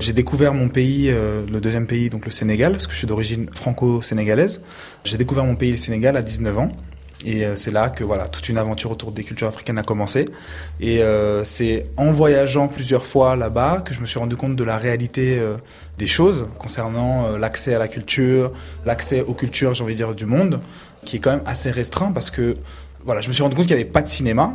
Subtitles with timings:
[0.00, 3.06] J'ai découvert mon pays, euh, le deuxième pays, donc le Sénégal, parce que je suis
[3.06, 4.60] d'origine franco-sénégalaise.
[5.04, 6.72] J'ai découvert mon pays, le Sénégal, à 19 ans.
[7.24, 10.26] Et euh, c'est là que voilà toute une aventure autour des cultures africaines a commencé.
[10.80, 14.64] Et euh, c'est en voyageant plusieurs fois là-bas que je me suis rendu compte de
[14.64, 15.56] la réalité euh,
[15.98, 18.52] des choses concernant euh, l'accès à la culture,
[18.84, 20.60] l'accès aux cultures, j'ai envie de dire, du monde,
[21.04, 22.56] qui est quand même assez restreint parce que
[23.04, 24.54] voilà, je me suis rendu compte qu'il n'y avait pas de cinéma.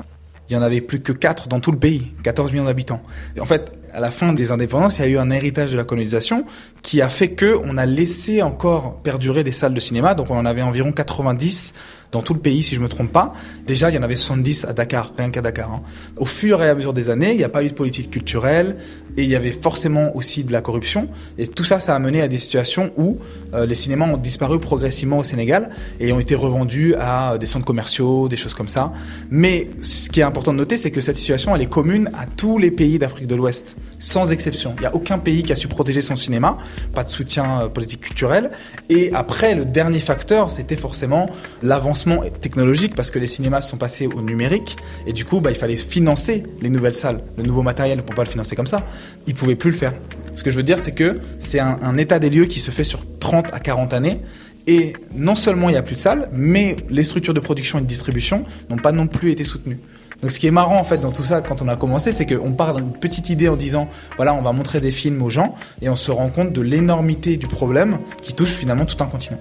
[0.49, 3.01] Il y en avait plus que 4 dans tout le pays, 14 millions d'habitants.
[3.39, 5.83] En fait, à la fin des indépendances, il y a eu un héritage de la
[5.83, 6.45] colonisation
[6.81, 10.13] qui a fait que on a laissé encore perdurer des salles de cinéma.
[10.15, 11.73] Donc on en avait environ 90
[12.11, 13.33] dans tout le pays, si je me trompe pas.
[13.65, 15.71] Déjà, il y en avait 70 à Dakar, rien qu'à Dakar.
[15.71, 15.81] hein.
[16.17, 18.75] Au fur et à mesure des années, il n'y a pas eu de politique culturelle
[19.17, 21.07] et il y avait forcément aussi de la corruption.
[21.37, 23.17] Et tout ça, ça a mené à des situations où
[23.53, 25.69] euh, les cinémas ont disparu progressivement au Sénégal
[25.99, 28.91] et ont été revendus à des centres commerciaux, des choses comme ça.
[29.29, 32.25] Mais ce qui est important de noter, c'est que cette situation, elle est commune à
[32.25, 34.73] tous les pays d'Afrique de l'Ouest, sans exception.
[34.77, 36.57] Il n'y a aucun pays qui a su protéger son cinéma,
[36.95, 38.49] pas de soutien euh, politique culturel.
[38.89, 41.29] Et après, le dernier facteur, c'était forcément
[41.61, 45.57] l'avancement technologique, parce que les cinémas sont passés au numérique, et du coup, bah, il
[45.57, 48.83] fallait financer les nouvelles salles, le nouveau matériel, on ne pas le financer comme ça.
[49.27, 49.93] Ils pouvaient plus le faire.
[50.33, 52.71] Ce que je veux dire, c'est que c'est un, un état des lieux qui se
[52.71, 54.21] fait sur 30 à 40 années.
[54.67, 57.81] Et non seulement il n'y a plus de salles, mais les structures de production et
[57.81, 59.79] de distribution n'ont pas non plus été soutenues.
[60.21, 62.25] Donc ce qui est marrant en fait dans tout ça quand on a commencé, c'est
[62.25, 65.55] qu'on part d'une petite idée en disant voilà on va montrer des films aux gens
[65.81, 69.39] et on se rend compte de l'énormité du problème qui touche finalement tout un continent.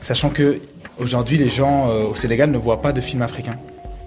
[0.00, 0.60] Sachant que
[0.98, 3.56] aujourd'hui les gens euh, au Sénégal ne voient pas de films africains.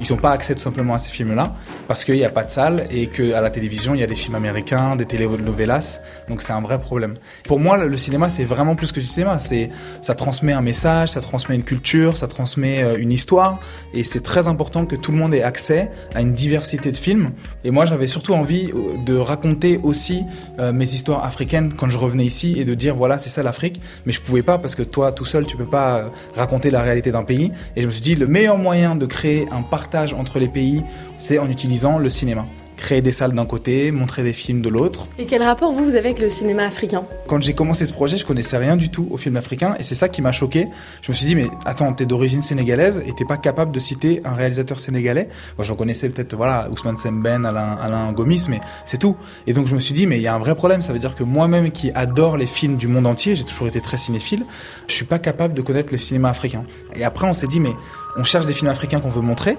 [0.01, 1.53] Ils n'ont pas accès tout simplement à ces films-là
[1.87, 4.15] parce qu'il n'y a pas de salle et qu'à la télévision il y a des
[4.15, 7.13] films américains, des telenovelas, donc c'est un vrai problème.
[7.45, 9.69] Pour moi le cinéma c'est vraiment plus que du cinéma, c'est
[10.01, 13.59] ça transmet un message, ça transmet une culture, ça transmet euh, une histoire
[13.93, 17.33] et c'est très important que tout le monde ait accès à une diversité de films.
[17.63, 20.23] Et moi j'avais surtout envie euh, de raconter aussi
[20.57, 23.79] euh, mes histoires africaines quand je revenais ici et de dire voilà c'est ça l'Afrique,
[24.07, 27.11] mais je pouvais pas parce que toi tout seul tu peux pas raconter la réalité
[27.11, 27.51] d'un pays.
[27.75, 29.61] Et je me suis dit le meilleur moyen de créer un
[29.95, 30.83] entre les pays,
[31.17, 32.45] c'est en utilisant le cinéma.
[32.81, 35.07] Créer des salles d'un côté, montrer des films de l'autre.
[35.19, 37.05] Et quel rapport vous, vous avez avec le cinéma africain?
[37.27, 39.93] Quand j'ai commencé ce projet, je connaissais rien du tout au film africain et c'est
[39.93, 40.67] ça qui m'a choqué.
[41.03, 44.19] Je me suis dit mais attends, t'es d'origine sénégalaise et t'es pas capable de citer
[44.25, 45.29] un réalisateur sénégalais?
[45.59, 49.15] Moi, j'en connaissais peut-être voilà Ousmane Semben, Alain, Alain Gomis, mais c'est tout.
[49.45, 50.81] Et donc je me suis dit mais il y a un vrai problème.
[50.81, 53.79] Ça veut dire que moi-même qui adore les films du monde entier, j'ai toujours été
[53.79, 54.43] très cinéphile,
[54.87, 56.65] je suis pas capable de connaître le cinéma africain.
[56.95, 57.73] Et après on s'est dit mais
[58.17, 59.55] on cherche des films africains qu'on veut montrer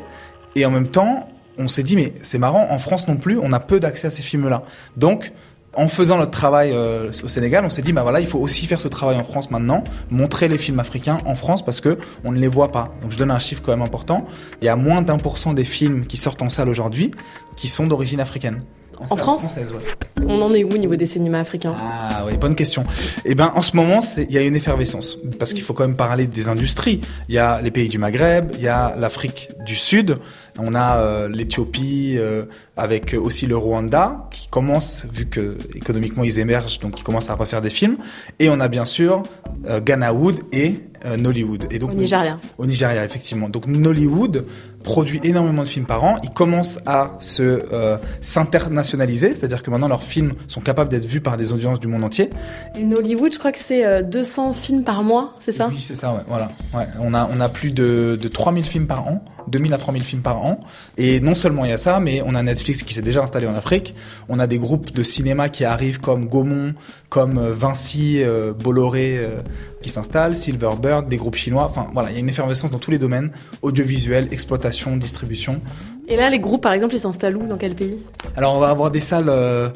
[0.56, 1.28] et en même temps
[1.58, 4.10] on s'est dit mais c'est marrant en France non plus on a peu d'accès à
[4.10, 4.62] ces films là
[4.96, 5.32] donc
[5.74, 8.66] en faisant notre travail euh, au Sénégal, on s'est dit bah voilà, il faut aussi
[8.66, 12.32] faire ce travail en France maintenant, montrer les films africains en France parce que on
[12.32, 12.92] ne les voit pas.
[13.00, 14.26] Donc je donne un chiffre quand même important.
[14.60, 17.12] Il y a moins d'un pour cent des films qui sortent en salle aujourd'hui
[17.56, 18.60] qui sont d'origine africaine.
[18.98, 19.80] En France française, ouais.
[20.26, 21.74] On en est où au niveau des cinémas africains?
[21.78, 22.84] Ah oui, bonne question.
[23.24, 25.96] Eh ben, en ce moment, il y a une effervescence parce qu'il faut quand même
[25.96, 27.00] parler des industries.
[27.28, 30.18] Il y a les pays du Maghreb, il y a l'Afrique du Sud,
[30.58, 32.44] on a euh, l'Éthiopie euh,
[32.76, 37.34] avec aussi le Rwanda qui commence, vu que économiquement ils émergent, donc ils commencent à
[37.34, 37.96] refaire des films.
[38.38, 39.22] Et on a bien sûr
[39.66, 41.66] euh, Ghanawood et euh, Nollywood.
[41.70, 42.36] Et donc Au Nigeria.
[42.58, 43.48] au Nigeria, effectivement.
[43.48, 44.44] Donc Nollywood
[44.82, 46.18] produit énormément de films par an.
[46.22, 47.42] Ils commencent à se
[47.72, 51.86] euh, s'internationaliser, c'est-à-dire que maintenant leurs films sont capables d'être vus par des audiences du
[51.86, 52.30] monde entier.
[52.76, 55.68] Et Nollywood, je crois que c'est euh, 200 films par mois, c'est ça?
[55.70, 56.50] Oui, c'est ça, ouais, voilà.
[56.74, 60.02] Ouais, on a on a plus de, de 3000 films par an, 2000 à 3000
[60.02, 60.58] films par an.
[60.98, 63.46] Et non seulement il y a ça, mais on a Netflix qui s'est déjà installé
[63.46, 63.94] en Afrique.
[64.28, 66.74] On a des groupes de cinéma qui arrivent comme Gaumont,
[67.08, 69.40] comme euh, Vinci, euh, Bolloré euh,
[69.82, 71.64] qui s'installent, Silverbird, des groupes chinois.
[71.64, 75.60] Enfin voilà, il y a une effervescence dans tous les domaines audiovisuel, exploitation, distribution.
[76.08, 77.98] Et là, les groupes, par exemple, ils s'installent où Dans quel pays?
[78.36, 79.68] Alors on va avoir des salles euh,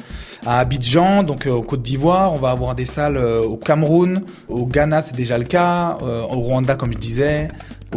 [0.45, 4.23] à Abidjan, donc euh, au Côte d'Ivoire, on va avoir des salles euh, au Cameroun,
[4.49, 7.47] au Ghana c'est déjà le cas, euh, au Rwanda comme je disais,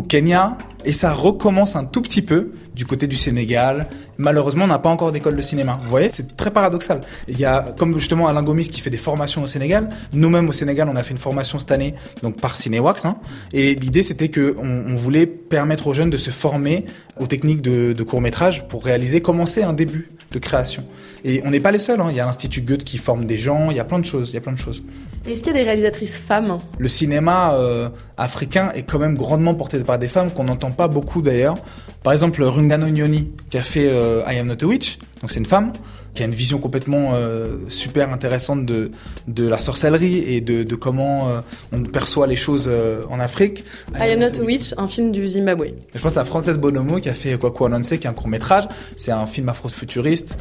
[0.01, 0.57] au Kenya,
[0.87, 3.87] et ça recommence un tout petit peu du côté du Sénégal.
[4.17, 5.79] Malheureusement, on n'a pas encore d'école de cinéma.
[5.83, 7.03] Vous voyez, c'est très paradoxal.
[7.29, 10.53] Il y a, comme justement Alain Gomis qui fait des formations au Sénégal, nous-mêmes au
[10.53, 13.19] Sénégal, on a fait une formation cette année, donc par Cinéwax, hein,
[13.53, 16.87] et l'idée c'était que on voulait permettre aux jeunes de se former
[17.19, 20.85] aux techniques de, de court métrage pour réaliser, commencer un début de création.
[21.25, 22.01] Et on n'est pas les seuls.
[22.01, 22.09] Hein.
[22.11, 23.71] Il y a l'Institut Goethe qui forme des gens.
[23.71, 24.31] Il y a plein de choses.
[24.31, 24.83] Il y a plein de choses.
[25.27, 26.59] Est-ce qu'il y a des réalisatrices femmes?
[26.79, 30.89] Le cinéma euh, africain est quand même grandement porté par des femmes qu'on n'entend pas
[30.89, 31.57] beaucoup d'ailleurs.
[32.03, 35.41] Par exemple, Rungano Nyoni qui a fait euh, I Am Not a Witch, donc c'est
[35.41, 35.73] une femme.
[36.15, 38.91] Qui a une vision complètement euh, super intéressante de,
[39.29, 41.41] de la sorcellerie et de, de comment euh,
[41.73, 43.65] on perçoit les choses euh, en Afrique.
[43.95, 45.69] I Am Not a Witch, un film du Zimbabwe.
[45.95, 48.65] Je pense à Frances Bonomo qui a fait Kwaku Ananse, qui est un court métrage.
[48.97, 50.39] C'est un film afro-futuriste,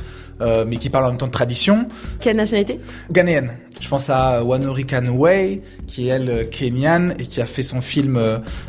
[0.67, 1.85] mais qui parle en même temps de tradition.
[2.19, 2.79] Quelle nationalité?
[3.11, 3.57] Ghanéenne.
[3.79, 8.19] Je pense à Wanori Kanouei, qui est elle kenyane et qui a fait son film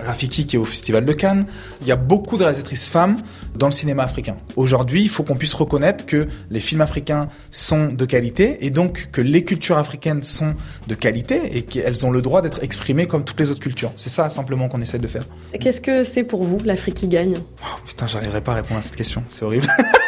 [0.04, 1.46] Rafiki, qui est au Festival de Cannes.
[1.80, 3.16] Il y a beaucoup de réalisatrices femmes
[3.56, 4.36] dans le cinéma africain.
[4.54, 9.08] Aujourd'hui, il faut qu'on puisse reconnaître que les films africains sont de qualité et donc
[9.12, 10.54] que les cultures africaines sont
[10.88, 13.92] de qualité et qu'elles ont le droit d'être exprimées comme toutes les autres cultures.
[13.96, 15.24] C'est ça simplement qu'on essaie de faire.
[15.60, 17.36] Qu'est-ce que c'est pour vous l'Afrique qui gagne?
[17.62, 19.22] Oh, putain, j'arriverai pas à répondre à cette question.
[19.28, 19.68] C'est horrible.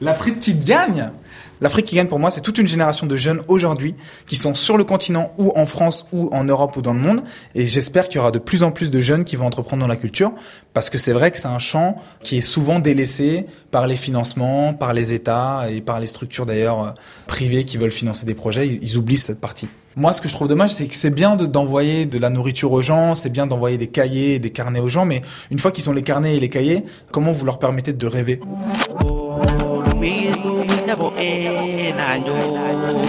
[0.00, 1.10] L'Afrique qui gagne
[1.60, 3.94] L'Afrique qui gagne pour moi, c'est toute une génération de jeunes aujourd'hui
[4.26, 7.22] qui sont sur le continent ou en France ou en Europe ou dans le monde.
[7.54, 9.88] Et j'espère qu'il y aura de plus en plus de jeunes qui vont entreprendre dans
[9.88, 10.32] la culture
[10.72, 14.72] parce que c'est vrai que c'est un champ qui est souvent délaissé par les financements,
[14.72, 16.90] par les États et par les structures d'ailleurs euh,
[17.26, 18.68] privées qui veulent financer des projets.
[18.68, 19.68] Ils, oublient cette partie.
[19.96, 22.72] Moi, ce que je trouve dommage, c'est que c'est bien de- d'envoyer de, la nourriture
[22.72, 25.72] aux gens, c'est bien d'envoyer des cahiers, et des carnets aux gens, mais une fois
[25.72, 28.40] qu'ils ont les carnets et les cahiers, comment vous leur permettez de rêver?
[30.08, 33.07] Bidu minna bo e na yo.